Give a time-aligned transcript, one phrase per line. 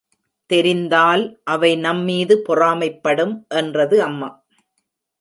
[0.49, 1.23] தெரிந்தால்,
[1.43, 4.31] அவை நம்மீது பொறாமைப்படும் என்றது அம்மா.